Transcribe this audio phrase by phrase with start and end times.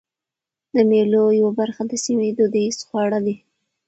[0.73, 3.35] د مېلو یوه برخه د سیمي دودیز خواړه دي.